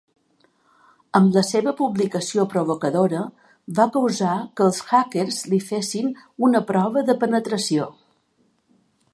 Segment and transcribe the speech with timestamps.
[1.17, 3.21] Amb la seva publicació provocadora,
[3.81, 6.11] va causar que els hackers li fessin
[6.49, 7.91] una prova de penetració.